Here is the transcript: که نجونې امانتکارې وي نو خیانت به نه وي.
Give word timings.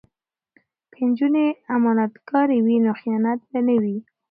که 0.93 0.99
نجونې 1.09 1.45
امانتکارې 1.75 2.57
وي 2.65 2.77
نو 2.85 2.91
خیانت 3.01 3.39
به 3.51 3.59
نه 3.67 3.75
وي. 3.83 3.97